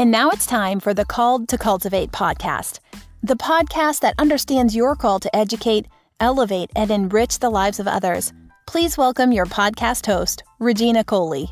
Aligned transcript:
And 0.00 0.10
now 0.10 0.30
it's 0.30 0.46
time 0.46 0.80
for 0.80 0.94
the 0.94 1.04
Called 1.04 1.46
to 1.48 1.58
Cultivate 1.58 2.10
podcast, 2.10 2.78
the 3.22 3.36
podcast 3.36 4.00
that 4.00 4.14
understands 4.16 4.74
your 4.74 4.96
call 4.96 5.20
to 5.20 5.36
educate, 5.36 5.88
elevate, 6.20 6.70
and 6.74 6.90
enrich 6.90 7.38
the 7.38 7.50
lives 7.50 7.78
of 7.78 7.86
others. 7.86 8.32
Please 8.66 8.96
welcome 8.96 9.30
your 9.30 9.44
podcast 9.44 10.06
host, 10.06 10.42
Regina 10.58 11.04
Coley. 11.04 11.50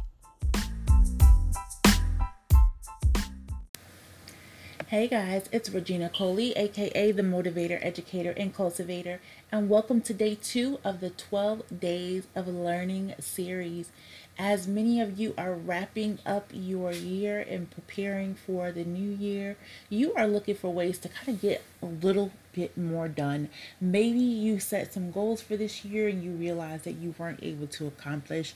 Hey 4.89 5.07
guys, 5.07 5.50
it's 5.52 5.68
Regina 5.68 6.09
Coley, 6.09 6.52
aka 6.57 7.12
the 7.12 7.21
Motivator, 7.21 7.79
Educator, 7.82 8.32
and 8.39 8.54
Cultivator, 8.54 9.21
and 9.53 9.68
welcome 9.68 10.00
to 10.00 10.14
day 10.14 10.34
two 10.34 10.79
of 10.82 11.00
the 11.00 11.11
12 11.11 11.79
Days 11.79 12.27
of 12.34 12.48
Learning 12.48 13.12
series. 13.21 13.90
As 14.39 14.67
many 14.67 14.98
of 14.98 15.21
you 15.21 15.35
are 15.36 15.53
wrapping 15.53 16.21
up 16.25 16.50
your 16.54 16.93
year 16.93 17.39
and 17.39 17.71
preparing 17.71 18.35
for 18.35 18.72
the 18.72 18.85
new 18.85 19.11
year, 19.11 19.59
you 19.90 20.14
are 20.14 20.26
looking 20.26 20.54
for 20.54 20.72
ways 20.72 20.96
to 21.00 21.11
kind 21.11 21.29
of 21.29 21.43
get 21.43 21.62
a 21.82 21.86
little 21.86 22.32
bit 22.54 22.79
more 22.79 23.09
done. 23.09 23.50
Maybe 23.82 24.20
you 24.20 24.59
set 24.59 24.95
some 24.95 25.11
goals 25.11 25.43
for 25.43 25.59
this 25.59 25.84
year 25.84 26.09
and 26.09 26.25
you 26.25 26.31
realize 26.31 26.84
that 26.84 26.93
you 26.93 27.14
weren't 27.18 27.40
able 27.43 27.67
to 27.67 27.86
accomplish 27.89 28.54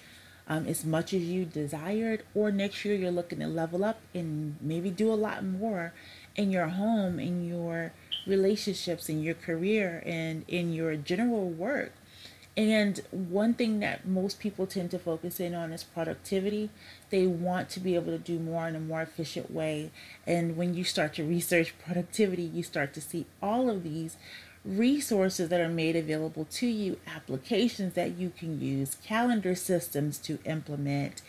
um, 0.49 0.67
as 0.67 0.85
much 0.85 1.15
as 1.15 1.23
you 1.23 1.45
desired, 1.45 2.25
or 2.35 2.51
next 2.51 2.85
year 2.85 2.95
you're 2.95 3.11
looking 3.11 3.39
to 3.39 3.47
level 3.47 3.85
up 3.85 4.01
and 4.15 4.57
maybe 4.61 4.91
do 4.91 5.13
a 5.13 5.15
lot 5.15 5.45
more 5.45 5.93
in 6.37 6.51
your 6.51 6.69
home, 6.69 7.19
in 7.19 7.47
your 7.47 7.93
relationships, 8.27 9.09
in 9.09 9.23
your 9.23 9.35
career, 9.35 10.03
and 10.07 10.45
in 10.49 10.73
your 10.73 10.97
general 10.97 11.49
work. 11.49 11.93
And 12.55 13.01
one 13.11 13.55
thing 13.55 13.81
that 13.81 14.07
most 14.07 14.39
people 14.39 14.67
tend 14.67 14.91
to 14.91 14.99
focus 14.99 15.41
in 15.41 15.55
on 15.55 15.73
is 15.73 15.83
productivity. 15.83 16.69
They 17.09 17.27
want 17.27 17.71
to 17.71 17.81
be 17.81 17.95
able 17.95 18.13
to 18.13 18.19
do 18.19 18.39
more 18.39 18.69
in 18.69 18.77
a 18.77 18.81
more 18.81 19.01
efficient 19.01 19.51
way. 19.51 19.91
And 20.27 20.57
when 20.57 20.75
you 20.75 20.85
start 20.85 21.15
to 21.15 21.25
research 21.25 21.75
productivity, 21.83 22.43
you 22.43 22.63
start 22.63 22.93
to 22.95 23.01
see 23.01 23.25
all 23.43 23.71
of 23.71 23.83
these 23.83 24.19
resources 24.67 25.49
that 25.49 25.61
are 25.61 25.69
made 25.69 25.97
available 25.97 26.45
to 26.45 26.67
you, 26.67 26.99
applications 27.07 27.95
that 27.95 28.19
you 28.19 28.31
can 28.31 28.61
use, 28.61 28.97
calendar 29.03 29.55
systems 29.55 30.19
to 30.19 30.39
implement. 30.45 31.23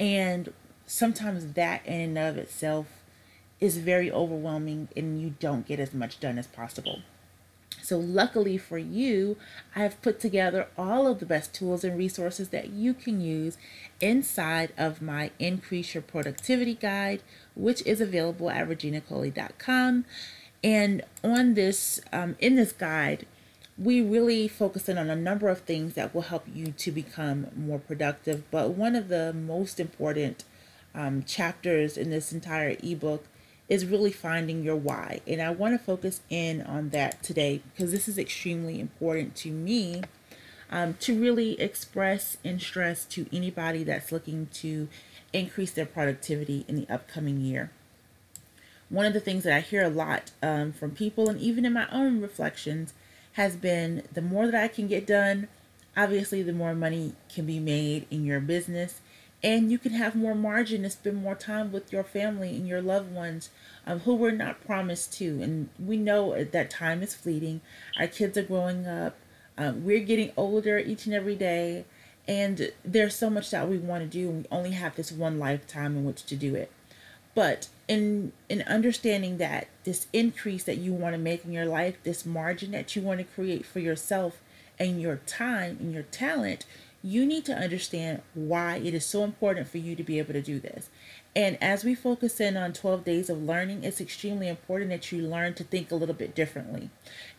And 0.00 0.54
sometimes 0.86 1.52
that 1.52 1.84
in 1.86 2.16
and 2.16 2.18
of 2.18 2.38
itself 2.38 2.86
is 3.62 3.78
very 3.78 4.10
overwhelming 4.10 4.88
and 4.96 5.22
you 5.22 5.34
don't 5.38 5.66
get 5.66 5.78
as 5.78 5.94
much 5.94 6.18
done 6.18 6.36
as 6.36 6.48
possible. 6.48 7.00
So, 7.80 7.96
luckily 7.96 8.58
for 8.58 8.76
you, 8.76 9.36
I've 9.74 10.00
put 10.02 10.18
together 10.18 10.66
all 10.76 11.06
of 11.06 11.20
the 11.20 11.26
best 11.26 11.54
tools 11.54 11.84
and 11.84 11.96
resources 11.96 12.48
that 12.48 12.70
you 12.70 12.92
can 12.92 13.20
use 13.20 13.56
inside 14.00 14.72
of 14.76 15.00
my 15.00 15.30
Increase 15.38 15.94
Your 15.94 16.02
Productivity 16.02 16.74
Guide, 16.74 17.22
which 17.54 17.82
is 17.86 18.00
available 18.00 18.50
at 18.50 18.68
reginacoley.com. 18.68 20.04
And 20.64 21.02
on 21.22 21.54
this, 21.54 22.00
um, 22.12 22.36
in 22.40 22.56
this 22.56 22.72
guide, 22.72 23.26
we 23.78 24.00
really 24.00 24.48
focus 24.48 24.88
in 24.88 24.98
on 24.98 25.08
a 25.08 25.16
number 25.16 25.48
of 25.48 25.60
things 25.60 25.94
that 25.94 26.14
will 26.14 26.22
help 26.22 26.46
you 26.52 26.72
to 26.72 26.90
become 26.90 27.46
more 27.56 27.78
productive. 27.78 28.42
But 28.50 28.70
one 28.70 28.96
of 28.96 29.08
the 29.08 29.32
most 29.32 29.80
important 29.80 30.44
um, 30.94 31.22
chapters 31.24 31.96
in 31.96 32.10
this 32.10 32.32
entire 32.32 32.76
ebook 32.82 33.24
is 33.72 33.86
really 33.86 34.12
finding 34.12 34.62
your 34.62 34.76
why. 34.76 35.22
And 35.26 35.40
I 35.40 35.48
want 35.48 35.72
to 35.72 35.82
focus 35.82 36.20
in 36.28 36.60
on 36.60 36.90
that 36.90 37.22
today 37.22 37.62
because 37.72 37.90
this 37.90 38.06
is 38.06 38.18
extremely 38.18 38.78
important 38.78 39.34
to 39.36 39.50
me 39.50 40.02
um, 40.70 40.92
to 41.00 41.18
really 41.18 41.58
express 41.58 42.36
and 42.44 42.60
stress 42.60 43.06
to 43.06 43.24
anybody 43.32 43.82
that's 43.82 44.12
looking 44.12 44.48
to 44.52 44.88
increase 45.32 45.70
their 45.70 45.86
productivity 45.86 46.66
in 46.68 46.76
the 46.76 46.92
upcoming 46.92 47.40
year. 47.40 47.70
One 48.90 49.06
of 49.06 49.14
the 49.14 49.20
things 49.20 49.42
that 49.44 49.54
I 49.54 49.60
hear 49.60 49.82
a 49.82 49.88
lot 49.88 50.32
um, 50.42 50.74
from 50.74 50.90
people 50.90 51.30
and 51.30 51.40
even 51.40 51.64
in 51.64 51.72
my 51.72 51.88
own 51.90 52.20
reflections 52.20 52.92
has 53.32 53.56
been 53.56 54.02
the 54.12 54.20
more 54.20 54.44
that 54.48 54.62
I 54.62 54.68
can 54.68 54.86
get 54.86 55.06
done, 55.06 55.48
obviously, 55.96 56.42
the 56.42 56.52
more 56.52 56.74
money 56.74 57.14
can 57.34 57.46
be 57.46 57.58
made 57.58 58.06
in 58.10 58.26
your 58.26 58.40
business 58.40 59.00
and 59.44 59.72
you 59.72 59.78
can 59.78 59.92
have 59.92 60.14
more 60.14 60.34
margin 60.34 60.82
to 60.82 60.90
spend 60.90 61.16
more 61.16 61.34
time 61.34 61.72
with 61.72 61.92
your 61.92 62.04
family 62.04 62.50
and 62.50 62.68
your 62.68 62.80
loved 62.80 63.12
ones 63.12 63.50
um, 63.86 64.00
who 64.00 64.14
we're 64.14 64.30
not 64.30 64.64
promised 64.64 65.12
to. 65.14 65.42
And 65.42 65.68
we 65.78 65.96
know 65.96 66.44
that 66.44 66.70
time 66.70 67.02
is 67.02 67.14
fleeting. 67.14 67.60
Our 67.98 68.06
kids 68.06 68.38
are 68.38 68.44
growing 68.44 68.86
up. 68.86 69.16
Um, 69.58 69.84
we're 69.84 70.04
getting 70.04 70.32
older 70.36 70.78
each 70.78 71.06
and 71.06 71.14
every 71.14 71.34
day. 71.34 71.84
And 72.28 72.70
there's 72.84 73.16
so 73.16 73.28
much 73.28 73.50
that 73.50 73.68
we 73.68 73.78
want 73.78 74.04
to 74.04 74.08
do, 74.08 74.28
and 74.28 74.38
we 74.42 74.56
only 74.56 74.70
have 74.70 74.94
this 74.94 75.10
one 75.10 75.40
lifetime 75.40 75.96
in 75.96 76.04
which 76.04 76.24
to 76.26 76.36
do 76.36 76.54
it. 76.54 76.70
But 77.34 77.68
in 77.88 78.32
in 78.48 78.62
understanding 78.62 79.38
that 79.38 79.66
this 79.82 80.06
increase 80.12 80.62
that 80.64 80.78
you 80.78 80.92
want 80.92 81.14
to 81.14 81.18
make 81.18 81.44
in 81.44 81.52
your 81.52 81.66
life, 81.66 81.96
this 82.04 82.24
margin 82.24 82.70
that 82.72 82.94
you 82.94 83.02
want 83.02 83.18
to 83.18 83.24
create 83.24 83.66
for 83.66 83.80
yourself 83.80 84.40
and 84.78 85.00
your 85.00 85.16
time 85.26 85.78
and 85.80 85.92
your 85.92 86.04
talent, 86.04 86.64
you 87.02 87.26
need 87.26 87.44
to 87.44 87.54
understand 87.54 88.22
why 88.34 88.76
it 88.76 88.94
is 88.94 89.04
so 89.04 89.24
important 89.24 89.66
for 89.66 89.78
you 89.78 89.96
to 89.96 90.04
be 90.04 90.18
able 90.18 90.32
to 90.32 90.42
do 90.42 90.60
this. 90.60 90.88
And 91.34 91.60
as 91.62 91.82
we 91.82 91.94
focus 91.94 92.40
in 92.40 92.56
on 92.56 92.72
12 92.72 93.04
days 93.04 93.28
of 93.28 93.42
learning, 93.42 93.82
it's 93.82 94.00
extremely 94.00 94.48
important 94.48 94.90
that 94.90 95.10
you 95.10 95.22
learn 95.22 95.54
to 95.54 95.64
think 95.64 95.90
a 95.90 95.96
little 95.96 96.14
bit 96.14 96.34
differently. 96.34 96.90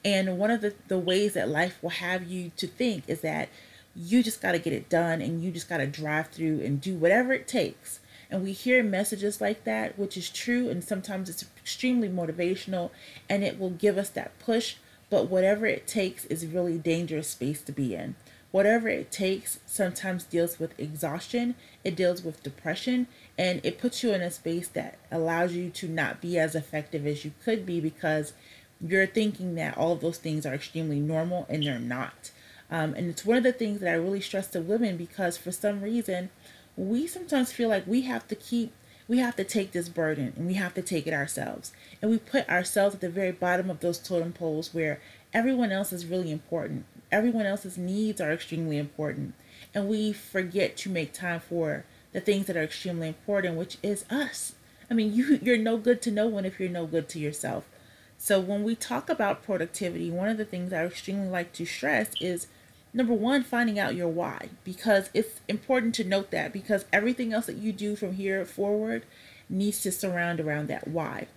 And 0.04 0.38
one 0.38 0.52
of 0.52 0.62
the, 0.62 0.74
the 0.88 1.00
ways 1.00 1.34
that 1.34 1.48
life 1.48 1.78
will 1.82 1.92
have 1.92 2.24
you 2.24 2.52
to 2.58 2.68
think 2.68 3.04
is 3.08 3.22
that 3.22 3.50
you 3.96 4.24
just 4.24 4.42
got 4.42 4.54
to 4.54 4.60
get 4.60 4.74
it 4.74 4.90
done 4.90 5.22
and 5.22 5.44
you 5.44 5.52
just 5.52 5.70
got 5.70 5.78
to 5.78 5.88
drive 5.88 6.28
through 6.28 6.62
and 6.62 6.82
do 6.82 6.96
whatever 6.96 7.32
it 7.32 7.48
takes. 7.48 8.00
And 8.30 8.44
we 8.44 8.52
hear 8.52 8.84
messages 8.84 9.40
like 9.40 9.64
that, 9.64 9.98
which 9.98 10.18
is 10.18 10.30
true, 10.30 10.68
and 10.68 10.84
sometimes 10.84 11.30
it's 11.30 11.46
extremely 11.58 12.10
motivational 12.10 12.90
and 13.30 13.44
it 13.44 13.60
will 13.60 13.70
give 13.70 13.98
us 13.98 14.10
that 14.10 14.38
push. 14.40 14.78
But 15.12 15.30
whatever 15.30 15.68
it 15.68 15.86
takes 15.86 16.26
is 16.26 16.48
really 16.48 16.80
dangerous 16.80 17.30
space 17.30 17.62
to 17.62 17.72
be 17.72 17.94
in 17.94 18.16
whatever 18.54 18.88
it 18.88 19.12
takes 19.12 19.60
sometimes 19.66 20.26
deals 20.26 20.60
with 20.60 20.80
exhaustion, 20.80 21.56
it 21.84 21.96
deals 21.96 22.22
with 22.22 22.44
depression, 22.44 23.08
and 23.36 23.60
it 23.64 23.80
puts 23.80 24.04
you 24.04 24.14
in 24.14 24.22
a 24.22 24.30
space 24.30 24.68
that 24.68 24.96
allows 25.12 25.54
you 25.54 25.72
to 25.72 25.88
not 25.88 26.22
be 26.22 26.38
as 26.38 26.54
effective 26.54 27.08
as 27.08 27.26
you 27.26 27.32
could 27.44 27.66
be 27.66 27.82
because 27.82 28.34
you're 28.80 29.08
thinking 29.08 29.56
that 29.56 29.76
all 29.76 29.92
of 29.92 30.02
those 30.02 30.20
things 30.20 30.46
are 30.46 30.54
extremely 30.54 31.00
normal 31.00 31.48
and 31.50 31.64
they're 31.64 31.80
not. 31.80 32.30
Um, 32.70 32.94
and 32.94 33.10
it's 33.10 33.26
one 33.26 33.38
of 33.38 33.44
the 33.44 33.52
things 33.52 33.80
that 33.80 33.90
I 33.90 33.96
really 33.96 34.22
stress 34.22 34.46
to 34.50 34.62
women 34.62 34.98
because 34.98 35.36
for 35.36 35.52
some 35.52 35.82
reason, 35.82 36.30
we 36.78 37.08
sometimes 37.08 37.52
feel 37.52 37.70
like 37.70 37.88
we 37.88 38.04
have 38.04 38.28
to 38.28 38.36
keep 38.36 38.72
we 39.08 39.18
have 39.18 39.36
to 39.36 39.44
take 39.44 39.74
this 39.74 39.90
burden 39.90 40.32
and 40.38 40.48
we 40.48 40.54
have 40.54 40.74
to 40.76 40.82
take 40.82 41.08
it 41.08 41.14
ourselves. 41.14 41.74
And 42.02 42.10
we 42.10 42.20
put 42.20 42.48
ourselves 42.48 42.96
at 42.96 43.02
the 43.02 43.10
very 43.10 43.32
bottom 43.34 43.70
of 43.70 43.82
those 43.82 44.00
totem 44.00 44.32
poles 44.32 44.74
where 44.74 45.02
everyone 45.34 45.74
else 45.74 45.92
is 45.92 46.06
really 46.06 46.32
important 46.32 46.86
everyone 47.14 47.46
else's 47.46 47.78
needs 47.78 48.20
are 48.20 48.34
extremely 48.34 48.78
important. 48.78 49.36
And 49.74 49.88
we 49.88 50.12
forget 50.12 50.76
to 50.78 50.90
make 50.90 51.14
time 51.14 51.40
for 51.40 51.86
the 52.12 52.20
things 52.20 52.48
that 52.48 52.58
are 52.58 52.64
extremely 52.64 53.08
important 53.08 53.56
which 53.56 53.78
is 53.82 54.04
us. 54.10 54.56
I 54.90 54.96
mean 54.96 55.14
you 55.14 55.40
you're 55.42 55.58
no 55.58 55.78
good 55.78 56.02
to 56.02 56.12
no 56.12 56.28
one 56.28 56.44
if 56.44 56.60
you're 56.60 56.70
no 56.70 56.86
good 56.86 57.08
to 57.10 57.20
yourself. 57.20 57.70
So 58.18 58.40
when 58.40 58.64
we 58.64 58.76
talk 58.76 59.10
about 59.10 59.44
productivity 59.44 60.10
one 60.10 60.28
of 60.28 60.38
the 60.38 60.46
things 60.46 60.74
i 60.74 60.84
extremely 60.84 61.30
like 61.30 61.54
to 61.54 61.66
stress 61.66 62.10
is 62.20 62.48
number 62.94 63.14
one 63.14 63.44
finding 63.44 63.78
out 63.78 63.96
your 63.96 64.08
why. 64.08 64.50
Because 64.64 65.10
it's 65.14 65.40
important 65.48 65.94
to 65.96 66.04
note 66.04 66.32
that 66.32 66.52
because 66.52 66.86
everything 66.92 67.32
else 67.32 67.46
that 67.46 67.58
you 67.58 67.72
do 67.72 67.96
from 67.96 68.14
here 68.14 68.44
forward 68.44 69.06
needs 69.50 69.82
to 69.82 69.92
surround 69.92 70.40
around 70.40 70.68
that 70.68 70.88
why. 70.88 71.28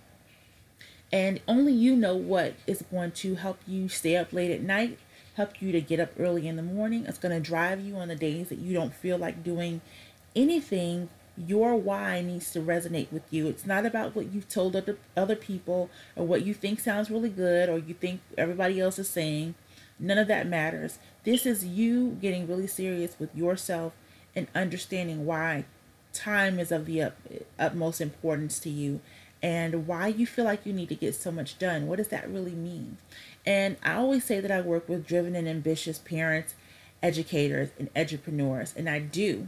And 1.11 1.39
only 1.47 1.71
you 1.71 1.95
know 1.95 2.15
what 2.15 2.55
is 2.65 2.83
going 2.91 3.11
to 3.11 3.35
help 3.35 3.59
you 3.65 3.87
stay 3.87 4.17
up 4.17 4.33
late 4.33 4.51
at 4.51 4.61
night 4.61 4.97
help 5.37 5.61
you 5.61 5.71
to 5.71 5.79
get 5.79 5.99
up 5.99 6.09
early 6.19 6.47
in 6.47 6.55
the 6.55 6.63
morning. 6.63 7.05
It's 7.05 7.19
going 7.19 7.33
to 7.33 7.39
drive 7.39 7.79
you 7.79 7.95
on 7.95 8.07
the 8.07 8.15
days 8.15 8.49
that 8.49 8.57
you 8.57 8.73
don't 8.73 8.93
feel 8.93 9.17
like 9.17 9.43
doing 9.43 9.81
anything. 10.35 11.09
Your 11.37 11.75
why 11.75 12.21
needs 12.21 12.51
to 12.53 12.59
resonate 12.59 13.11
with 13.11 13.21
you. 13.29 13.47
It's 13.47 13.65
not 13.65 13.85
about 13.85 14.15
what 14.15 14.33
you've 14.33 14.49
told 14.49 14.75
other, 14.75 14.97
other 15.15 15.35
people 15.35 15.91
or 16.15 16.25
what 16.25 16.43
you 16.43 16.55
think 16.55 16.79
sounds 16.79 17.11
really 17.11 17.29
good 17.29 17.69
or 17.69 17.77
you 17.77 17.93
think 17.93 18.21
everybody 18.35 18.79
else 18.79 18.97
is 18.97 19.07
saying. 19.07 19.53
None 19.99 20.17
of 20.17 20.27
that 20.27 20.47
matters. 20.47 20.97
This 21.23 21.45
is 21.45 21.63
you 21.63 22.17
getting 22.19 22.47
really 22.47 22.67
serious 22.67 23.15
with 23.19 23.35
yourself 23.35 23.93
and 24.35 24.47
understanding 24.55 25.27
why 25.27 25.65
time 26.13 26.59
is 26.59 26.71
of 26.71 26.87
the 26.87 27.03
up, 27.03 27.17
utmost 27.59 28.01
importance 28.01 28.57
to 28.59 28.71
you 28.71 29.01
and 29.41 29.87
why 29.87 30.07
you 30.07 30.25
feel 30.25 30.45
like 30.45 30.65
you 30.65 30.73
need 30.73 30.89
to 30.89 30.95
get 30.95 31.15
so 31.15 31.31
much 31.31 31.59
done. 31.59 31.87
What 31.87 31.97
does 31.97 32.07
that 32.09 32.29
really 32.29 32.55
mean? 32.55 32.97
And 33.45 33.77
I 33.83 33.93
always 33.93 34.25
say 34.25 34.39
that 34.39 34.51
I 34.51 34.61
work 34.61 34.89
with 34.89 35.07
driven 35.07 35.35
and 35.35 35.47
ambitious 35.47 35.99
parents, 35.99 36.55
educators, 37.01 37.69
and 37.77 37.89
entrepreneurs, 37.95 38.73
and 38.75 38.89
I 38.89 38.99
do. 38.99 39.47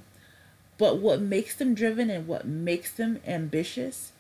But 0.78 1.00
what 1.00 1.22
makes 1.22 1.56
them 1.56 1.76
driven 1.76 2.10
and 2.10 2.28
what 2.28 2.46
makes 2.46 2.92
them 2.92 3.20
ambitious 3.28 4.14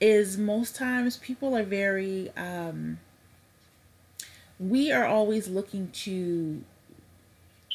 is 0.00 0.38
most 0.38 0.74
times 0.74 1.18
people 1.18 1.56
are 1.56 1.62
very, 1.62 2.32
um, 2.36 2.98
we 4.58 4.90
are 4.90 5.06
always 5.06 5.46
looking 5.46 5.90
to 5.90 6.64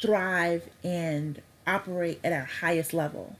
thrive 0.01 0.69
and 0.83 1.42
operate 1.65 2.19
at 2.24 2.33
our 2.33 2.45
highest 2.45 2.94
level. 2.94 3.38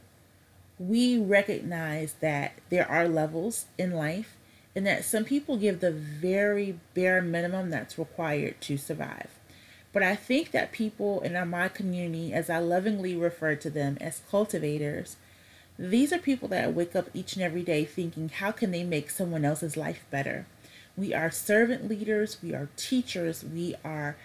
We 0.78 1.18
recognize 1.18 2.14
that 2.22 2.54
there 2.70 2.90
are 2.90 3.08
levels 3.08 3.66
in 3.78 3.92
life 3.92 4.36
and 4.76 4.86
that 4.86 5.06
some 5.06 5.24
people 5.24 5.58
give 5.58 5.80
the 5.80 5.92
very 5.92 6.78
bare 6.94 7.22
minimum 7.22 7.70
that's 7.70 7.98
required 7.98 8.60
to 8.62 8.78
survive. 8.78 9.30
But 9.94 10.04
I 10.04 10.16
think 10.16 10.52
that 10.52 10.74
people 10.74 11.22
in 11.22 11.50
my 11.50 11.70
community, 11.70 12.34
as 12.34 12.50
I 12.50 12.60
lovingly 12.60 13.16
refer 13.16 13.56
to 13.56 13.70
them 13.70 13.98
as 14.02 14.22
cultivators, 14.30 15.16
these 15.80 16.12
are 16.12 16.18
people 16.18 16.50
that 16.50 16.74
wake 16.74 16.96
up 16.96 17.10
each 17.14 17.36
and 17.36 17.44
every 17.44 17.64
day 17.64 17.86
thinking, 17.86 18.28
how 18.28 18.52
can 18.52 18.72
they 18.72 18.84
make 18.84 19.10
someone 19.10 19.46
else's 19.46 19.78
life 19.78 20.06
better? 20.12 20.46
We 20.98 21.14
are 21.14 21.32
servant 21.32 21.88
leaders, 21.88 22.38
we 22.44 22.54
are 22.54 22.70
teachers, 22.76 23.44
we 23.44 23.76
are 23.86 24.18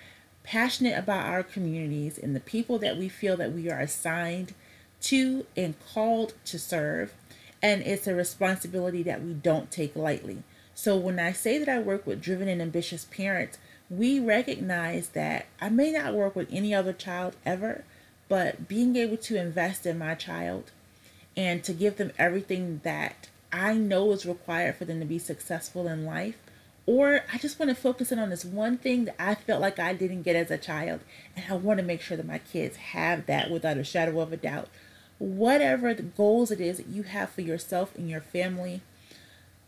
passionate 0.42 0.98
about 0.98 1.26
our 1.26 1.42
communities 1.44 2.18
and 2.18 2.34
the 2.34 2.40
people 2.40 2.78
that 2.78 2.96
we 2.96 3.08
feel 3.08 3.36
that 3.36 3.52
we 3.52 3.70
are 3.70 3.80
assigned 3.80 4.54
to 5.02 5.46
and 5.56 5.74
called 5.92 6.34
to 6.46 6.58
serve. 6.58 7.14
And 7.62 7.82
it's 7.82 8.06
a 8.06 8.14
responsibility 8.14 9.02
that 9.02 9.22
we 9.22 9.34
don't 9.34 9.70
take 9.70 9.94
lightly. 9.94 10.42
So 10.74 10.96
when 10.96 11.18
I 11.18 11.32
say 11.32 11.58
that 11.58 11.68
I 11.68 11.78
work 11.78 12.06
with 12.06 12.22
driven 12.22 12.48
and 12.48 12.62
ambitious 12.62 13.04
parents, 13.04 13.58
we 13.90 14.20
recognize 14.20 15.10
that 15.10 15.46
I 15.60 15.68
may 15.68 15.90
not 15.90 16.14
work 16.14 16.34
with 16.36 16.48
any 16.50 16.74
other 16.74 16.92
child 16.92 17.36
ever, 17.44 17.84
but 18.28 18.68
being 18.68 18.96
able 18.96 19.16
to 19.18 19.36
invest 19.36 19.84
in 19.84 19.98
my 19.98 20.14
child 20.14 20.70
and 21.36 21.62
to 21.64 21.72
give 21.72 21.96
them 21.96 22.12
everything 22.18 22.80
that 22.84 23.28
I 23.52 23.74
know 23.74 24.12
is 24.12 24.24
required 24.24 24.76
for 24.76 24.84
them 24.84 25.00
to 25.00 25.06
be 25.06 25.18
successful 25.18 25.88
in 25.88 26.06
life. 26.06 26.36
Or 26.86 27.20
I 27.32 27.38
just 27.38 27.58
want 27.58 27.68
to 27.68 27.74
focus 27.74 28.10
in 28.10 28.18
on 28.18 28.30
this 28.30 28.44
one 28.44 28.78
thing 28.78 29.04
that 29.04 29.16
I 29.18 29.34
felt 29.34 29.60
like 29.60 29.78
I 29.78 29.92
didn't 29.92 30.22
get 30.22 30.36
as 30.36 30.50
a 30.50 30.58
child. 30.58 31.00
And 31.36 31.44
I 31.50 31.56
want 31.56 31.78
to 31.78 31.84
make 31.84 32.00
sure 32.00 32.16
that 32.16 32.26
my 32.26 32.38
kids 32.38 32.76
have 32.76 33.26
that 33.26 33.50
without 33.50 33.76
a 33.76 33.84
shadow 33.84 34.20
of 34.20 34.32
a 34.32 34.36
doubt 34.36 34.68
whatever 35.20 35.92
the 35.92 36.02
goals 36.02 36.50
it 36.50 36.60
is 36.60 36.78
that 36.78 36.88
you 36.88 37.04
have 37.04 37.30
for 37.30 37.42
yourself 37.42 37.94
and 37.94 38.08
your 38.08 38.22
family, 38.22 38.80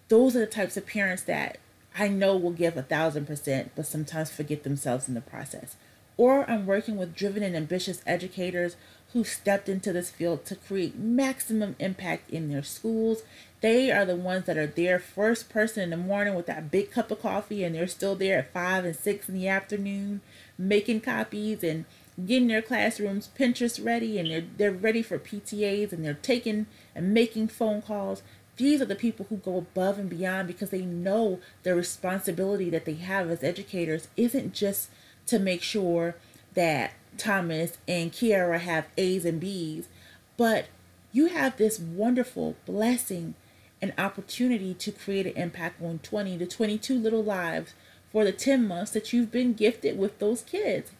those 0.09 0.35
are 0.35 0.41
the 0.41 0.47
types 0.47 0.77
of 0.77 0.87
parents 0.87 1.23
that 1.25 1.59
I 1.97 2.09
know 2.09 2.37
will 2.37 2.53
give 2.53 2.77
a 2.77 2.83
thousand 2.83 3.27
percent, 3.27 3.73
but 3.77 3.87
sometimes 3.87 4.31
forget 4.31 4.65
themselves 4.65 5.09
in 5.09 5.15
the 5.15 5.21
process. 5.21 5.77
Or 6.17 6.49
I'm 6.51 6.67
working 6.67 6.97
with 6.97 7.15
driven 7.15 7.43
and 7.43 7.55
ambitious 7.55 8.03
educators 8.07 8.77
who 9.13 9.25
stepped 9.25 9.69
into 9.69 9.93
this 9.93 10.11
field 10.11 10.47
to 10.47 10.57
create 10.57 10.99
maximum 10.99 11.77
impact 11.79 12.31
in 12.31 12.49
their 12.49 12.63
schools. 12.63 13.23
They 13.61 13.91
are 13.91 14.07
the 14.07 14.17
ones 14.17 14.47
that 14.47 14.57
are 14.57 14.67
there 14.67 14.99
first 14.99 15.51
person 15.51 15.83
in 15.83 15.91
the 15.91 15.97
morning 15.99 16.35
with 16.35 16.47
that 16.47 16.71
big 16.71 16.91
cup 16.91 17.11
of 17.11 17.21
coffee, 17.21 17.63
and 17.63 17.75
they're 17.75 17.87
still 17.87 18.15
there 18.15 18.39
at 18.39 18.53
five 18.55 18.87
and 18.87 18.97
six 18.97 19.29
in 19.29 19.35
the 19.35 19.49
afternoon 19.49 20.23
making 20.57 21.03
copies 21.03 21.63
and 21.63 21.85
getting 22.27 22.49
their 22.49 22.63
classrooms 22.63 23.31
Pinterest 23.39 23.85
ready 23.85 24.19
and 24.19 24.31
they're 24.31 24.45
they're 24.57 24.73
ready 24.73 25.03
for 25.03 25.19
PTAs 25.19 25.93
and 25.93 26.05
they're 26.05 26.15
taking 26.15 26.67
and 26.95 27.15
making 27.15 27.49
phone 27.49 27.83
calls. 27.83 28.23
These 28.57 28.83
are 28.83 28.87
the 28.87 28.95
people 28.95 29.27
who 29.29 29.37
go 29.37 29.57
above 29.57 29.99
and 29.99 30.11
beyond 30.11 30.47
because 30.47 30.71
they 30.71 30.83
know 30.83 31.41
the 31.63 31.75
responsibility 31.75 32.69
that 32.71 32.85
they 32.85 32.95
have 32.95 33.31
as 33.31 33.43
educators 33.43 34.09
isn't 34.17 34.53
just 34.53 34.91
to 35.27 35.39
make 35.39 35.63
sure 35.63 36.17
that 36.55 36.93
Thomas 37.17 37.79
and 37.89 38.13
Kiara 38.13 38.61
have 38.61 38.87
A's 38.99 39.25
and 39.25 39.41
B's, 39.41 39.89
but 40.37 40.67
you 41.13 41.27
have 41.27 41.57
this 41.57 41.79
wonderful 41.79 42.57
blessing 42.67 43.35
and 43.81 43.93
opportunity 43.99 44.75
to 44.75 44.93
create 44.93 45.27
an 45.27 45.33
impact 45.33 45.83
on 45.83 45.99
20 45.99 46.39
to 46.39 46.47
22 46.47 46.99
little 46.99 47.25
lives 47.25 47.75
for 48.11 48.25
the 48.25 48.33
10 48.33 48.67
months 48.67 48.93
that 48.93 49.13
you've 49.13 49.33
been 49.33 49.55
gifted 49.55 49.99
with 49.99 50.19
those 50.19 50.43
kids. 50.43 50.93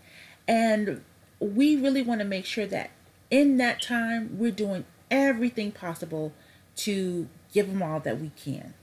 And 0.49 1.03
we 1.41 1.77
really 1.77 2.03
want 2.03 2.21
to 2.21 2.27
make 2.27 2.47
sure 2.47 2.67
that 2.67 2.91
in 3.31 3.57
that 3.59 3.83
time, 3.83 4.39
we're 4.39 4.51
doing 4.51 4.85
everything 5.11 5.73
possible 5.73 6.33
to 6.77 7.29
give 7.53 7.69
them 7.69 7.83
all 7.83 8.01
that 8.01 8.21
we 8.21 8.31
can. 8.37 8.75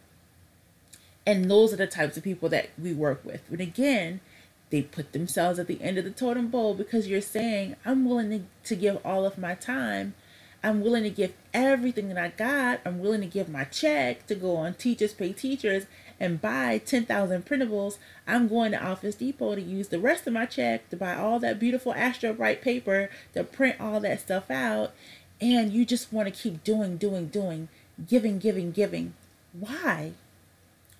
And 1.25 1.50
those 1.50 1.73
are 1.73 1.77
the 1.77 1.88
types 1.88 2.17
of 2.17 2.23
people 2.23 2.50
that 2.50 2.69
we 2.81 2.94
work 2.94 3.23
with. 3.23 3.41
And 3.51 3.61
again, 3.61 4.21
they 4.71 4.81
put 4.81 5.13
themselves 5.13 5.59
at 5.59 5.67
the 5.67 5.81
end 5.81 5.97
of 5.97 6.03
the 6.06 6.11
totem 6.11 6.51
pole 6.51 6.73
because 6.73 7.07
you're 7.07 7.21
saying, 7.21 7.75
I'm 7.85 8.07
willing 8.07 8.29
to, 8.31 8.41
to 8.69 8.75
give 8.75 9.00
all 9.05 9.25
of 9.25 9.38
my 9.38 9.55
time 9.55 10.13
I'm 10.63 10.81
willing 10.81 11.03
to 11.03 11.09
give 11.09 11.33
everything 11.53 12.09
that 12.09 12.17
I 12.17 12.29
got. 12.29 12.81
I'm 12.85 13.00
willing 13.00 13.21
to 13.21 13.27
give 13.27 13.50
my 13.50 13.63
check 13.65 14.27
to 14.27 14.35
go 14.35 14.57
on 14.57 14.73
Teachers 14.73 15.13
Pay 15.13 15.33
Teachers 15.33 15.85
and 16.19 16.42
buy 16.42 16.81
10,000 16.86 17.45
printables. 17.45 17.98
I'm 18.27 18.48
going 18.48 18.71
to 18.71 18.83
Office 18.83 19.16
Depot 19.16 19.56
to 19.56 19.62
use 19.62 19.88
the 19.88 20.00
rest 20.00 20.27
of 20.27 20.33
my 20.33 20.45
check 20.45 20.89
to 20.89 20.98
buy 20.98 21.16
all 21.16 21.39
that 21.39 21.60
beautiful 21.60 21.94
Astro 21.94 22.33
Bright 22.33 22.62
paper 22.62 23.10
to 23.33 23.44
print 23.44 23.80
all 23.80 24.00
that 24.01 24.19
stuff 24.19 24.51
out. 24.51 24.94
And 25.42 25.71
you 25.71 25.86
just 25.86 26.12
want 26.12 26.27
to 26.27 26.44
keep 26.44 26.63
doing, 26.63 26.98
doing, 26.98 27.27
doing, 27.27 27.69
giving, 28.07 28.39
giving, 28.39 28.71
giving. 28.71 29.13
Why? 29.54 30.13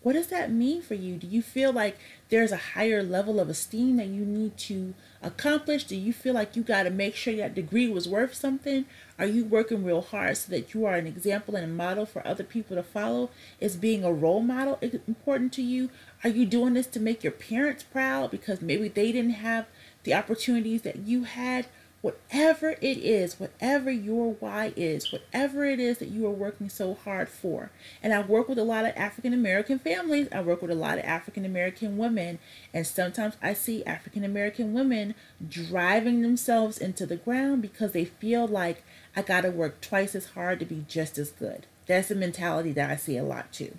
What 0.02 0.14
does 0.14 0.28
that 0.28 0.52
mean 0.52 0.82
for 0.82 0.94
you? 0.94 1.18
Do 1.18 1.28
you 1.28 1.42
feel 1.42 1.74
like 1.74 1.98
there's 2.30 2.52
a 2.52 2.58
higher 2.58 3.02
level 3.02 3.40
of 3.40 3.50
esteem 3.50 3.98
that 3.98 4.08
you 4.08 4.24
need 4.24 4.56
to 4.58 4.94
accomplish? 5.22 5.84
Do 5.84 5.96
you 5.96 6.14
feel 6.14 6.34
like 6.34 6.56
you 6.56 6.62
got 6.62 6.84
to 6.84 6.90
make 6.90 7.16
sure 7.16 7.36
that 7.36 7.56
degree 7.56 7.88
was 7.88 8.08
worth 8.08 8.36
something? 8.36 8.86
Are 9.18 9.26
you 9.26 9.46
working 9.46 9.84
real 9.84 10.02
hard 10.02 10.38
so 10.38 10.52
that 10.52 10.74
you 10.74 10.86
are 10.86 10.96
an 10.96 11.08
example 11.08 11.56
and 11.56 11.66
a 11.66 11.68
model 11.68 12.06
for 12.06 12.26
other 12.26 12.44
people 12.44 12.76
to 12.76 12.84
follow? 12.84 13.32
Is 13.60 13.76
being 13.76 14.04
a 14.04 14.14
role 14.14 14.42
model 14.42 14.78
important 14.82 15.54
to 15.54 15.64
you? 15.64 15.90
Are 16.24 16.30
you 16.30 16.46
doing 16.46 16.76
this 16.76 16.88
to 16.88 17.00
make 17.00 17.24
your 17.24 17.34
parents 17.34 17.84
proud 17.84 18.32
because 18.32 18.62
maybe 18.62 18.88
they 18.88 19.12
didn't 19.12 19.32
have 19.32 19.66
the 20.04 20.14
opportunities 20.14 20.84
that 20.84 20.98
you 21.00 21.24
had? 21.24 21.66
Whatever 22.02 22.78
it 22.82 22.98
is, 22.98 23.40
whatever 23.40 23.92
your 23.92 24.34
why 24.40 24.72
is, 24.78 25.12
whatever 25.12 25.66
it 25.66 25.80
is 25.82 25.98
that 25.98 26.08
you 26.08 26.26
are 26.28 26.32
working 26.32 26.70
so 26.70 26.94
hard 26.94 27.28
for. 27.28 27.72
And 28.02 28.14
I 28.14 28.22
work 28.22 28.48
with 28.48 28.58
a 28.58 28.64
lot 28.64 28.86
of 28.86 28.94
African 28.96 29.34
American 29.34 29.80
families. 29.80 30.30
I 30.32 30.42
work 30.42 30.62
with 30.62 30.72
a 30.72 30.76
lot 30.76 30.98
of 30.98 31.04
African 31.04 31.44
American 31.44 31.98
women. 31.98 32.40
And 32.74 32.88
sometimes 32.88 33.36
I 33.42 33.54
see 33.54 33.84
African 33.84 34.24
American 34.24 34.74
women 34.74 35.14
driving 35.46 36.22
themselves 36.22 36.78
into 36.78 37.06
the 37.06 37.18
ground 37.18 37.62
because 37.62 37.92
they 37.92 38.06
feel 38.06 38.48
like 38.48 38.84
I 39.16 39.22
got 39.22 39.42
to 39.42 39.52
work 39.52 39.82
twice 39.82 40.16
as 40.16 40.28
hard 40.28 40.60
to 40.60 40.66
be 40.66 40.86
just 40.88 41.18
as 41.18 41.32
good. 41.32 41.66
That's 41.86 42.12
a 42.12 42.16
mentality 42.16 42.72
that 42.74 42.90
I 42.90 42.96
see 42.96 43.18
a 43.18 43.24
lot 43.24 43.52
too. 43.52 43.78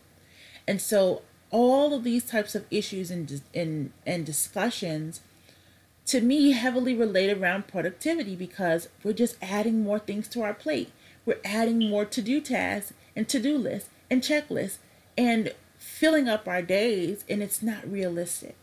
And 0.68 0.80
so 0.80 1.22
all 1.50 1.94
of 1.94 2.04
these 2.04 2.24
types 2.24 2.54
of 2.54 2.66
issues 2.70 3.10
and, 3.10 3.42
and, 3.54 3.92
and 4.06 4.26
discussions 4.26 5.20
to 6.10 6.20
me 6.20 6.50
heavily 6.50 6.92
relate 6.92 7.30
around 7.30 7.68
productivity 7.68 8.34
because 8.34 8.88
we're 9.04 9.12
just 9.12 9.36
adding 9.40 9.84
more 9.84 10.00
things 10.00 10.26
to 10.26 10.42
our 10.42 10.52
plate. 10.52 10.90
We're 11.24 11.38
adding 11.44 11.78
more 11.78 12.04
to 12.04 12.20
do 12.20 12.40
tasks 12.40 12.92
and 13.14 13.28
to 13.28 13.38
do 13.38 13.56
lists 13.56 13.90
and 14.10 14.20
checklists 14.20 14.78
and 15.16 15.54
filling 15.78 16.28
up 16.28 16.48
our 16.48 16.62
days, 16.62 17.24
and 17.28 17.44
it's 17.44 17.62
not 17.62 17.88
realistic. 17.88 18.56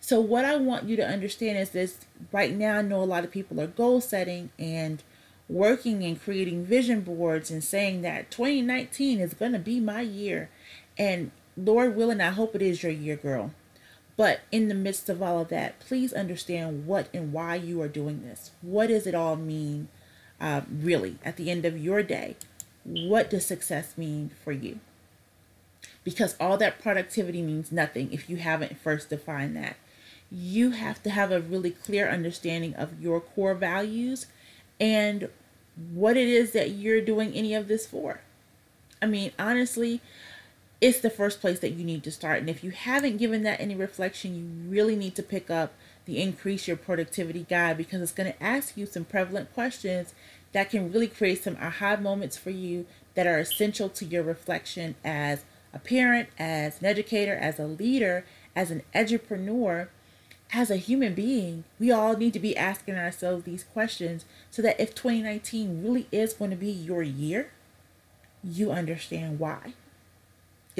So, 0.00 0.20
what 0.20 0.44
I 0.44 0.54
want 0.58 0.88
you 0.88 0.94
to 0.94 1.04
understand 1.06 1.58
is 1.58 1.70
this 1.70 1.98
right 2.30 2.54
now, 2.54 2.78
I 2.78 2.82
know 2.82 3.02
a 3.02 3.04
lot 3.04 3.24
of 3.24 3.32
people 3.32 3.60
are 3.60 3.66
goal 3.66 4.00
setting 4.00 4.50
and 4.56 5.02
working 5.48 6.04
and 6.04 6.22
creating 6.22 6.66
vision 6.66 7.00
boards 7.00 7.50
and 7.50 7.64
saying 7.64 8.02
that 8.02 8.30
2019 8.30 9.18
is 9.18 9.34
going 9.34 9.52
to 9.52 9.58
be 9.58 9.80
my 9.80 10.02
year. 10.02 10.50
And 10.96 11.32
Lord 11.56 11.96
willing, 11.96 12.20
I 12.20 12.30
hope 12.30 12.54
it 12.54 12.62
is 12.62 12.84
your 12.84 12.92
year, 12.92 13.16
girl. 13.16 13.50
But 14.16 14.40
in 14.52 14.68
the 14.68 14.74
midst 14.74 15.08
of 15.08 15.22
all 15.22 15.40
of 15.40 15.48
that, 15.48 15.80
please 15.80 16.12
understand 16.12 16.86
what 16.86 17.08
and 17.14 17.32
why 17.32 17.54
you 17.54 17.80
are 17.80 17.88
doing 17.88 18.22
this. 18.22 18.50
What 18.60 18.88
does 18.88 19.06
it 19.06 19.14
all 19.14 19.36
mean, 19.36 19.88
uh, 20.40 20.62
really, 20.70 21.16
at 21.24 21.36
the 21.36 21.50
end 21.50 21.64
of 21.64 21.78
your 21.78 22.02
day? 22.02 22.36
What 22.84 23.30
does 23.30 23.46
success 23.46 23.96
mean 23.96 24.30
for 24.44 24.52
you? 24.52 24.80
Because 26.04 26.36
all 26.40 26.56
that 26.58 26.80
productivity 26.82 27.42
means 27.42 27.72
nothing 27.72 28.12
if 28.12 28.28
you 28.28 28.36
haven't 28.36 28.78
first 28.78 29.10
defined 29.10 29.56
that. 29.56 29.76
You 30.30 30.70
have 30.72 31.02
to 31.02 31.10
have 31.10 31.32
a 31.32 31.40
really 31.40 31.70
clear 31.70 32.08
understanding 32.08 32.74
of 32.74 33.00
your 33.00 33.20
core 33.20 33.54
values 33.54 34.26
and 34.78 35.28
what 35.92 36.16
it 36.16 36.28
is 36.28 36.52
that 36.52 36.70
you're 36.70 37.00
doing 37.00 37.32
any 37.32 37.54
of 37.54 37.68
this 37.68 37.86
for. 37.86 38.20
I 39.02 39.06
mean, 39.06 39.32
honestly, 39.38 40.00
it's 40.80 41.00
the 41.00 41.10
first 41.10 41.40
place 41.40 41.58
that 41.60 41.72
you 41.72 41.84
need 41.84 42.02
to 42.04 42.10
start. 42.10 42.38
And 42.38 42.48
if 42.48 42.64
you 42.64 42.70
haven't 42.70 43.18
given 43.18 43.42
that 43.42 43.60
any 43.60 43.74
reflection, 43.74 44.36
you 44.36 44.70
really 44.70 44.96
need 44.96 45.14
to 45.16 45.22
pick 45.22 45.50
up 45.50 45.74
the 46.06 46.20
Increase 46.20 46.66
Your 46.66 46.76
Productivity 46.76 47.46
Guide 47.48 47.76
because 47.76 48.00
it's 48.00 48.12
going 48.12 48.32
to 48.32 48.42
ask 48.42 48.76
you 48.76 48.86
some 48.86 49.04
prevalent 49.04 49.52
questions 49.52 50.14
that 50.52 50.70
can 50.70 50.90
really 50.90 51.06
create 51.06 51.42
some 51.42 51.56
aha 51.60 51.96
moments 51.96 52.36
for 52.36 52.50
you 52.50 52.86
that 53.14 53.26
are 53.26 53.38
essential 53.38 53.88
to 53.90 54.04
your 54.04 54.22
reflection 54.22 54.94
as 55.04 55.44
a 55.72 55.78
parent, 55.78 56.28
as 56.38 56.80
an 56.80 56.86
educator, 56.86 57.34
as 57.34 57.58
a 57.58 57.66
leader, 57.66 58.24
as 58.56 58.70
an 58.70 58.82
edupreneur, 58.94 59.88
as 60.52 60.70
a 60.70 60.76
human 60.76 61.14
being. 61.14 61.64
We 61.78 61.92
all 61.92 62.16
need 62.16 62.32
to 62.32 62.40
be 62.40 62.56
asking 62.56 62.96
ourselves 62.96 63.44
these 63.44 63.64
questions 63.64 64.24
so 64.50 64.62
that 64.62 64.80
if 64.80 64.94
2019 64.94 65.82
really 65.82 66.08
is 66.10 66.32
going 66.32 66.50
to 66.50 66.56
be 66.56 66.70
your 66.70 67.02
year, 67.02 67.52
you 68.42 68.72
understand 68.72 69.38
why. 69.38 69.74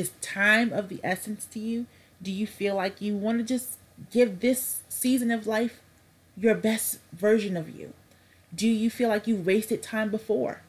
Is 0.01 0.13
time 0.23 0.73
of 0.73 0.89
the 0.89 0.99
essence 1.05 1.45
to 1.53 1.59
you? 1.59 1.85
Do 2.23 2.33
you 2.33 2.47
feel 2.47 2.75
like 2.75 3.03
you 3.03 3.15
want 3.15 3.37
to 3.37 3.45
just 3.45 3.77
give 4.11 4.41
this 4.41 4.81
season 4.89 5.31
of 5.31 5.47
life 5.47 5.83
your 6.39 6.55
best 6.55 7.01
version 7.13 7.55
of 7.55 7.69
you? 7.69 7.93
Do 8.55 8.67
you 8.67 8.89
feel 8.89 9.11
like 9.11 9.27
you 9.27 9.37
wasted 9.37 9.83
time 9.83 10.11
before 10.11 10.63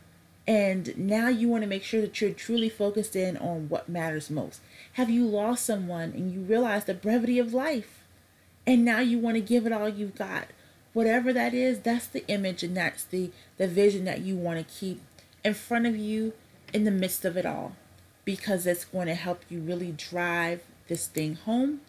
And 0.46 0.98
now 0.98 1.30
you 1.30 1.48
want 1.48 1.64
to 1.64 1.70
make 1.70 1.84
sure 1.84 2.02
that 2.02 2.20
you're 2.20 2.32
truly 2.32 2.68
focused 2.68 3.16
in 3.16 3.38
on 3.38 3.70
what 3.70 3.88
matters 3.88 4.30
most. 4.30 4.60
Have 4.94 5.10
you 5.10 5.26
lost 5.26 5.66
someone 5.66 6.12
and 6.12 6.34
you 6.34 6.42
realize 6.42 6.84
the 6.84 6.94
brevity 6.94 7.40
of 7.40 7.54
life? 7.54 8.04
And 8.68 8.84
now 8.84 9.00
you 9.00 9.18
want 9.18 9.36
to 9.36 9.42
give 9.42 9.66
it 9.66 9.72
all 9.72 9.88
you've 9.88 10.16
got. 10.16 10.48
Whatever 10.92 11.32
that 11.32 11.54
is, 11.54 11.80
that's 11.80 12.08
the 12.08 12.28
image 12.28 12.64
and 12.64 12.76
that's 12.76 13.06
the, 13.06 13.32
the 13.58 13.70
vision 13.70 14.04
that 14.04 14.20
you 14.20 14.36
want 14.36 14.60
to 14.60 14.74
keep 14.74 15.00
in 15.46 15.54
front 15.54 15.86
of 15.86 15.96
you 15.96 16.34
in 16.74 16.84
the 16.84 16.92
midst 16.92 17.24
of 17.24 17.38
it 17.38 17.46
all. 17.46 17.78
Because 18.24 18.68
it's 18.68 18.86
going 18.86 19.08
to 19.08 19.16
help 19.16 19.44
you 19.50 19.60
really 19.60 19.92
drive 19.92 20.62
this 20.88 21.08
thing 21.08 21.36
home 21.36 21.82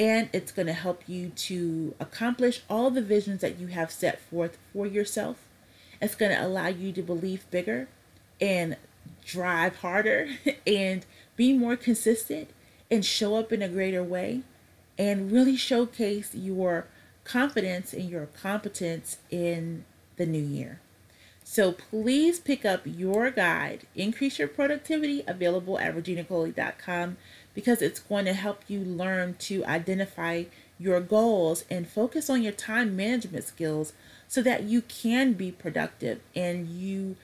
and 0.00 0.30
it's 0.32 0.50
going 0.50 0.66
to 0.66 0.72
help 0.72 1.02
you 1.06 1.28
to 1.28 1.94
accomplish 2.00 2.62
all 2.70 2.90
the 2.90 3.02
visions 3.02 3.42
that 3.42 3.58
you 3.58 3.66
have 3.66 3.90
set 3.90 4.18
forth 4.18 4.56
for 4.72 4.86
yourself. 4.86 5.36
It's 6.00 6.14
going 6.14 6.32
to 6.32 6.42
allow 6.42 6.68
you 6.68 6.90
to 6.92 7.02
believe 7.02 7.44
bigger 7.50 7.86
and 8.40 8.78
drive 9.26 9.76
harder 9.76 10.28
and 10.66 11.04
be 11.36 11.52
more 11.52 11.76
consistent 11.76 12.48
and 12.90 13.04
show 13.04 13.36
up 13.36 13.52
in 13.52 13.60
a 13.60 13.68
greater 13.68 14.02
way 14.02 14.40
and 14.98 15.30
really 15.30 15.56
showcase 15.56 16.34
your 16.34 16.86
confidence 17.24 17.92
and 17.92 18.08
your 18.08 18.26
competence 18.26 19.18
in 19.30 19.84
the 20.16 20.24
new 20.24 20.42
year. 20.42 20.80
So 21.52 21.72
please 21.72 22.38
pick 22.38 22.64
up 22.64 22.82
your 22.84 23.32
guide, 23.32 23.88
Increase 23.96 24.38
Your 24.38 24.46
Productivity, 24.46 25.24
available 25.26 25.80
at 25.80 25.96
reginacoley.com 25.96 27.16
because 27.54 27.82
it's 27.82 27.98
going 27.98 28.26
to 28.26 28.34
help 28.34 28.62
you 28.68 28.78
learn 28.78 29.34
to 29.40 29.64
identify 29.64 30.44
your 30.78 31.00
goals 31.00 31.64
and 31.68 31.88
focus 31.88 32.30
on 32.30 32.44
your 32.44 32.52
time 32.52 32.94
management 32.94 33.42
skills 33.42 33.94
so 34.28 34.42
that 34.42 34.62
you 34.62 34.80
can 34.82 35.32
be 35.32 35.50
productive 35.50 36.20
and 36.36 36.68
you 36.68 37.16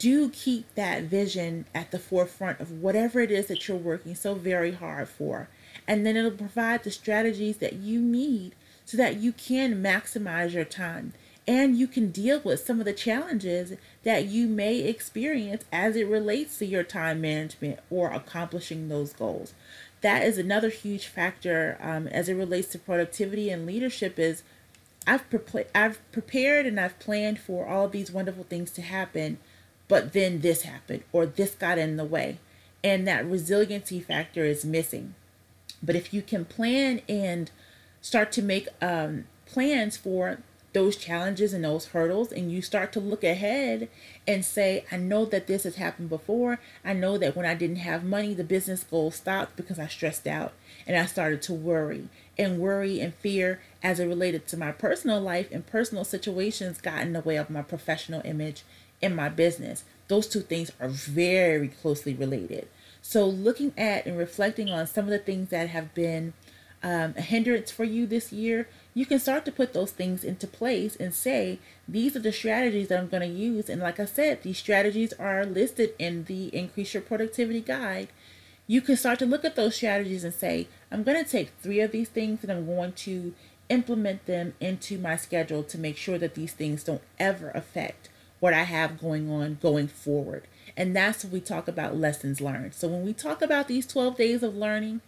do 0.00 0.28
keep 0.30 0.74
that 0.74 1.04
vision 1.04 1.64
at 1.72 1.92
the 1.92 2.00
forefront 2.00 2.58
of 2.58 2.72
whatever 2.72 3.20
it 3.20 3.30
is 3.30 3.46
that 3.46 3.68
you're 3.68 3.76
working 3.76 4.16
so 4.16 4.34
very 4.34 4.72
hard 4.72 5.08
for. 5.08 5.48
And 5.86 6.04
then 6.04 6.16
it'll 6.16 6.32
provide 6.32 6.82
the 6.82 6.90
strategies 6.90 7.58
that 7.58 7.74
you 7.74 8.00
need 8.00 8.56
so 8.84 8.96
that 8.96 9.18
you 9.18 9.30
can 9.30 9.80
maximize 9.80 10.52
your 10.52 10.64
time 10.64 11.12
and 11.48 11.78
you 11.78 11.86
can 11.86 12.10
deal 12.10 12.40
with 12.40 12.60
some 12.60 12.78
of 12.78 12.84
the 12.84 12.92
challenges 12.92 13.72
that 14.04 14.26
you 14.26 14.46
may 14.46 14.80
experience 14.80 15.64
as 15.72 15.96
it 15.96 16.06
relates 16.06 16.58
to 16.58 16.66
your 16.66 16.82
time 16.82 17.22
management 17.22 17.80
or 17.88 18.10
accomplishing 18.10 18.88
those 18.88 19.14
goals. 19.14 19.54
That 20.02 20.22
is 20.22 20.36
another 20.36 20.68
huge 20.68 21.06
factor 21.06 21.78
um, 21.80 22.06
as 22.08 22.28
it 22.28 22.34
relates 22.34 22.68
to 22.68 22.78
productivity 22.78 23.48
and 23.48 23.64
leadership 23.64 24.18
is 24.18 24.42
I've, 25.06 25.28
pre- 25.30 25.64
I've 25.74 26.12
prepared 26.12 26.66
and 26.66 26.78
I've 26.78 26.98
planned 26.98 27.38
for 27.40 27.66
all 27.66 27.88
these 27.88 28.12
wonderful 28.12 28.44
things 28.44 28.70
to 28.72 28.82
happen 28.82 29.38
but 29.88 30.12
then 30.12 30.42
this 30.42 30.62
happened 30.62 31.02
or 31.12 31.24
this 31.24 31.54
got 31.54 31.78
in 31.78 31.96
the 31.96 32.04
way. 32.04 32.38
And 32.84 33.08
that 33.08 33.26
resiliency 33.26 34.00
factor 34.00 34.44
is 34.44 34.66
missing. 34.66 35.14
But 35.82 35.96
if 35.96 36.12
you 36.12 36.20
can 36.20 36.44
plan 36.44 37.00
and 37.08 37.50
start 38.02 38.30
to 38.32 38.42
make 38.42 38.68
um, 38.82 39.24
plans 39.46 39.96
for 39.96 40.38
those 40.72 40.96
challenges 40.96 41.52
and 41.52 41.64
those 41.64 41.86
hurdles, 41.86 42.30
and 42.30 42.52
you 42.52 42.60
start 42.60 42.92
to 42.92 43.00
look 43.00 43.24
ahead 43.24 43.88
and 44.26 44.44
say, 44.44 44.84
I 44.92 44.96
know 44.96 45.24
that 45.24 45.46
this 45.46 45.64
has 45.64 45.76
happened 45.76 46.10
before. 46.10 46.60
I 46.84 46.92
know 46.92 47.16
that 47.18 47.34
when 47.34 47.46
I 47.46 47.54
didn't 47.54 47.76
have 47.76 48.04
money, 48.04 48.34
the 48.34 48.44
business 48.44 48.84
goal 48.84 49.10
stopped 49.10 49.56
because 49.56 49.78
I 49.78 49.86
stressed 49.86 50.26
out 50.26 50.52
and 50.86 50.96
I 50.96 51.06
started 51.06 51.40
to 51.42 51.54
worry. 51.54 52.08
And 52.36 52.58
worry 52.60 53.00
and 53.00 53.14
fear, 53.14 53.60
as 53.82 53.98
it 53.98 54.06
related 54.06 54.46
to 54.48 54.56
my 54.56 54.70
personal 54.70 55.20
life 55.20 55.48
and 55.50 55.66
personal 55.66 56.04
situations, 56.04 56.80
got 56.80 57.00
in 57.00 57.12
the 57.12 57.20
way 57.20 57.36
of 57.36 57.50
my 57.50 57.62
professional 57.62 58.22
image 58.24 58.62
in 59.00 59.16
my 59.16 59.28
business. 59.28 59.84
Those 60.08 60.28
two 60.28 60.40
things 60.40 60.70
are 60.80 60.88
very 60.88 61.68
closely 61.68 62.14
related. 62.14 62.68
So, 63.02 63.26
looking 63.26 63.72
at 63.76 64.06
and 64.06 64.18
reflecting 64.18 64.70
on 64.70 64.86
some 64.86 65.04
of 65.04 65.10
the 65.10 65.18
things 65.18 65.50
that 65.50 65.70
have 65.70 65.94
been 65.94 66.34
um, 66.82 67.14
a 67.16 67.22
hindrance 67.22 67.70
for 67.70 67.84
you 67.84 68.06
this 68.06 68.32
year, 68.32 68.68
you 68.98 69.06
can 69.06 69.20
start 69.20 69.44
to 69.44 69.52
put 69.52 69.74
those 69.74 69.92
things 69.92 70.24
into 70.24 70.48
place 70.48 70.96
and 70.96 71.14
say, 71.14 71.60
these 71.86 72.16
are 72.16 72.18
the 72.18 72.32
strategies 72.32 72.88
that 72.88 72.98
I'm 72.98 73.06
going 73.06 73.22
to 73.22 73.28
use. 73.28 73.68
And 73.68 73.80
like 73.80 74.00
I 74.00 74.06
said, 74.06 74.42
these 74.42 74.58
strategies 74.58 75.12
are 75.12 75.46
listed 75.46 75.94
in 76.00 76.24
the 76.24 76.48
Increase 76.48 76.94
Your 76.94 77.02
Productivity 77.04 77.60
Guide. 77.60 78.08
You 78.66 78.80
can 78.80 78.96
start 78.96 79.20
to 79.20 79.26
look 79.26 79.44
at 79.44 79.54
those 79.54 79.76
strategies 79.76 80.24
and 80.24 80.34
say, 80.34 80.66
I'm 80.90 81.04
going 81.04 81.22
to 81.24 81.30
take 81.30 81.50
three 81.60 81.78
of 81.78 81.92
these 81.92 82.08
things 82.08 82.42
and 82.42 82.50
I'm 82.50 82.66
going 82.66 82.90
to 82.92 83.34
implement 83.68 84.26
them 84.26 84.54
into 84.58 84.98
my 84.98 85.14
schedule 85.14 85.62
to 85.62 85.78
make 85.78 85.96
sure 85.96 86.18
that 86.18 86.34
these 86.34 86.52
things 86.52 86.82
don't 86.82 87.02
ever 87.20 87.50
affect 87.50 88.08
what 88.40 88.52
I 88.52 88.64
have 88.64 89.00
going 89.00 89.30
on 89.30 89.58
going 89.62 89.86
forward. 89.86 90.48
And 90.76 90.96
that's 90.96 91.22
when 91.22 91.34
we 91.34 91.40
talk 91.40 91.68
about 91.68 91.96
lessons 91.96 92.40
learned. 92.40 92.74
So 92.74 92.88
when 92.88 93.04
we 93.04 93.12
talk 93.12 93.42
about 93.42 93.68
these 93.68 93.86
12 93.86 94.16
days 94.16 94.42
of 94.42 94.56
learning, 94.56 95.02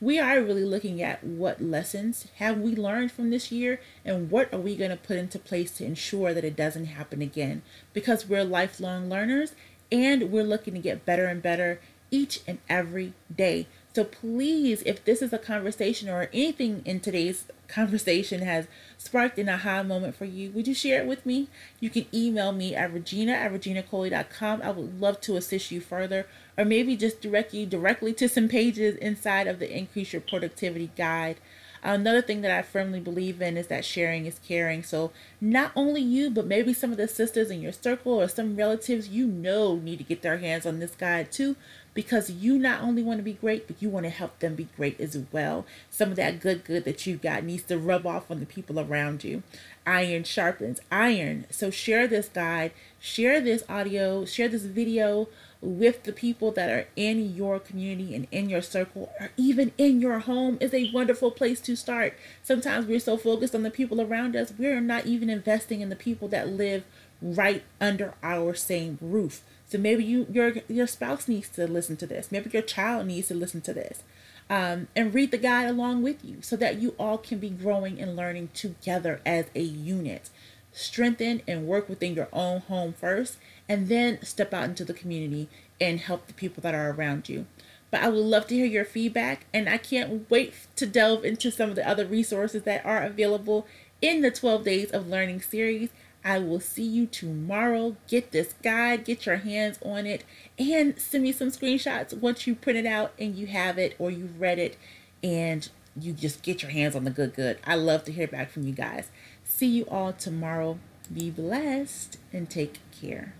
we 0.00 0.18
are 0.18 0.42
really 0.42 0.64
looking 0.64 1.00
at 1.00 1.24
what 1.24 1.62
lessons 1.62 2.26
have 2.36 2.58
we 2.58 2.76
learned 2.76 3.10
from 3.12 3.30
this 3.30 3.50
year 3.50 3.80
and 4.04 4.30
what 4.30 4.52
are 4.52 4.58
we 4.58 4.76
going 4.76 4.90
to 4.90 4.96
put 4.96 5.16
into 5.16 5.38
place 5.38 5.70
to 5.72 5.84
ensure 5.84 6.34
that 6.34 6.44
it 6.44 6.56
doesn't 6.56 6.86
happen 6.86 7.22
again. 7.22 7.62
Because 7.94 8.28
we're 8.28 8.44
lifelong 8.44 9.08
learners 9.08 9.54
and 9.90 10.30
we're 10.30 10.42
looking 10.42 10.74
to 10.74 10.80
get 10.80 11.06
better 11.06 11.26
and 11.26 11.42
better 11.42 11.80
each 12.10 12.40
and 12.46 12.58
every 12.68 13.14
day 13.34 13.66
so 13.96 14.04
please, 14.04 14.82
if 14.84 15.02
this 15.06 15.22
is 15.22 15.32
a 15.32 15.38
conversation 15.38 16.10
or 16.10 16.28
anything 16.30 16.82
in 16.84 17.00
today's 17.00 17.46
conversation 17.66 18.42
has 18.42 18.66
sparked 18.98 19.38
an 19.38 19.48
aha 19.48 19.82
moment 19.82 20.14
for 20.14 20.26
you, 20.26 20.50
would 20.50 20.68
you 20.68 20.74
share 20.74 21.00
it 21.00 21.06
with 21.06 21.24
me? 21.24 21.48
You 21.80 21.88
can 21.88 22.04
email 22.12 22.52
me 22.52 22.74
at 22.74 22.92
regina 22.92 23.32
at 23.32 23.50
reginacoley.com. 23.50 24.60
I 24.60 24.70
would 24.70 25.00
love 25.00 25.22
to 25.22 25.36
assist 25.36 25.70
you 25.70 25.80
further 25.80 26.26
or 26.58 26.66
maybe 26.66 26.94
just 26.94 27.22
direct 27.22 27.54
you 27.54 27.64
directly 27.64 28.12
to 28.12 28.28
some 28.28 28.48
pages 28.48 28.96
inside 28.96 29.46
of 29.46 29.60
the 29.60 29.74
Increase 29.74 30.12
Your 30.12 30.20
Productivity 30.20 30.90
Guide. 30.94 31.38
Another 31.82 32.20
thing 32.20 32.42
that 32.42 32.50
I 32.50 32.60
firmly 32.60 33.00
believe 33.00 33.40
in 33.40 33.56
is 33.56 33.68
that 33.68 33.84
sharing 33.84 34.26
is 34.26 34.40
caring. 34.46 34.82
So, 34.82 35.12
not 35.40 35.72
only 35.76 36.02
you, 36.02 36.30
but 36.30 36.46
maybe 36.46 36.74
some 36.74 36.90
of 36.90 36.96
the 36.98 37.06
sisters 37.06 37.50
in 37.50 37.62
your 37.62 37.72
circle 37.72 38.20
or 38.20 38.28
some 38.28 38.56
relatives 38.56 39.08
you 39.08 39.26
know 39.26 39.76
need 39.76 39.98
to 39.98 40.04
get 40.04 40.20
their 40.20 40.38
hands 40.38 40.66
on 40.66 40.80
this 40.80 40.96
guide 40.96 41.30
too 41.30 41.54
because 41.96 42.30
you 42.30 42.58
not 42.58 42.82
only 42.82 43.02
want 43.02 43.18
to 43.18 43.24
be 43.24 43.32
great, 43.32 43.66
but 43.66 43.80
you 43.80 43.88
want 43.88 44.04
to 44.04 44.10
help 44.10 44.38
them 44.38 44.54
be 44.54 44.68
great 44.76 45.00
as 45.00 45.18
well. 45.32 45.64
Some 45.90 46.10
of 46.10 46.16
that 46.16 46.40
good, 46.40 46.62
good 46.62 46.84
that 46.84 47.06
you 47.06 47.16
got 47.16 47.42
needs 47.42 47.62
to 47.64 47.78
rub 47.78 48.06
off 48.06 48.30
on 48.30 48.38
the 48.38 48.46
people 48.46 48.78
around 48.78 49.24
you. 49.24 49.42
Iron 49.86 50.22
sharpens 50.22 50.78
iron. 50.92 51.46
So 51.50 51.70
share 51.70 52.06
this 52.06 52.28
guide, 52.28 52.72
share 53.00 53.40
this 53.40 53.64
audio, 53.68 54.26
share 54.26 54.48
this 54.48 54.64
video 54.64 55.28
with 55.62 56.02
the 56.02 56.12
people 56.12 56.52
that 56.52 56.68
are 56.68 56.86
in 56.96 57.34
your 57.34 57.58
community 57.58 58.14
and 58.14 58.26
in 58.30 58.50
your 58.50 58.60
circle 58.60 59.10
or 59.18 59.30
even 59.38 59.72
in 59.78 60.00
your 60.02 60.18
home 60.18 60.58
is 60.60 60.74
a 60.74 60.90
wonderful 60.92 61.30
place 61.30 61.62
to 61.62 61.74
start. 61.74 62.14
Sometimes 62.42 62.86
we're 62.86 63.00
so 63.00 63.16
focused 63.16 63.54
on 63.54 63.62
the 63.62 63.70
people 63.70 64.02
around 64.02 64.36
us, 64.36 64.52
we're 64.58 64.82
not 64.82 65.06
even 65.06 65.30
investing 65.30 65.80
in 65.80 65.88
the 65.88 65.96
people 65.96 66.28
that 66.28 66.48
live 66.48 66.84
right 67.22 67.64
under 67.80 68.12
our 68.22 68.54
same 68.54 68.98
roof. 69.00 69.42
So 69.68 69.78
maybe 69.78 70.04
you 70.04 70.26
your 70.30 70.54
your 70.68 70.86
spouse 70.86 71.28
needs 71.28 71.48
to 71.50 71.66
listen 71.66 71.96
to 71.98 72.06
this. 72.06 72.30
Maybe 72.30 72.50
your 72.52 72.62
child 72.62 73.06
needs 73.06 73.28
to 73.28 73.34
listen 73.34 73.60
to 73.62 73.72
this. 73.72 74.02
Um, 74.48 74.86
and 74.94 75.12
read 75.12 75.32
the 75.32 75.38
guide 75.38 75.68
along 75.68 76.02
with 76.02 76.24
you 76.24 76.36
so 76.40 76.54
that 76.56 76.80
you 76.80 76.94
all 77.00 77.18
can 77.18 77.40
be 77.40 77.50
growing 77.50 78.00
and 78.00 78.14
learning 78.14 78.50
together 78.54 79.20
as 79.26 79.46
a 79.56 79.60
unit. 79.60 80.30
Strengthen 80.70 81.42
and 81.48 81.66
work 81.66 81.88
within 81.88 82.14
your 82.14 82.28
own 82.32 82.60
home 82.60 82.92
first, 82.92 83.38
and 83.68 83.88
then 83.88 84.22
step 84.22 84.54
out 84.54 84.64
into 84.64 84.84
the 84.84 84.94
community 84.94 85.48
and 85.80 85.98
help 85.98 86.28
the 86.28 86.34
people 86.34 86.60
that 86.60 86.74
are 86.74 86.92
around 86.92 87.28
you. 87.28 87.46
But 87.90 88.02
I 88.02 88.08
would 88.08 88.18
love 88.18 88.46
to 88.48 88.54
hear 88.54 88.66
your 88.66 88.84
feedback, 88.84 89.46
and 89.52 89.68
I 89.68 89.78
can't 89.78 90.28
wait 90.30 90.54
to 90.76 90.86
delve 90.86 91.24
into 91.24 91.50
some 91.50 91.70
of 91.70 91.76
the 91.76 91.88
other 91.88 92.06
resources 92.06 92.62
that 92.64 92.84
are 92.84 93.02
available 93.02 93.66
in 94.02 94.20
the 94.20 94.30
12 94.30 94.64
Days 94.64 94.90
of 94.90 95.08
Learning 95.08 95.40
series. 95.40 95.90
I 96.26 96.40
will 96.40 96.58
see 96.58 96.82
you 96.82 97.06
tomorrow. 97.06 97.96
Get 98.08 98.32
this 98.32 98.54
guide, 98.60 99.04
get 99.04 99.26
your 99.26 99.36
hands 99.36 99.78
on 99.80 100.06
it, 100.06 100.24
and 100.58 100.98
send 100.98 101.22
me 101.22 101.30
some 101.30 101.50
screenshots 101.50 102.18
once 102.18 102.48
you 102.48 102.56
print 102.56 102.80
it 102.80 102.84
out 102.84 103.12
and 103.16 103.36
you 103.36 103.46
have 103.46 103.78
it 103.78 103.94
or 104.00 104.10
you've 104.10 104.40
read 104.40 104.58
it 104.58 104.76
and 105.22 105.68
you 105.98 106.12
just 106.12 106.42
get 106.42 106.62
your 106.62 106.72
hands 106.72 106.96
on 106.96 107.04
the 107.04 107.10
good 107.10 107.36
good. 107.36 107.58
I 107.64 107.76
love 107.76 108.02
to 108.04 108.12
hear 108.12 108.26
back 108.26 108.50
from 108.50 108.66
you 108.66 108.72
guys. 108.72 109.08
See 109.44 109.68
you 109.68 109.84
all 109.84 110.12
tomorrow. 110.12 110.80
Be 111.14 111.30
blessed 111.30 112.18
and 112.32 112.50
take 112.50 112.80
care. 113.00 113.34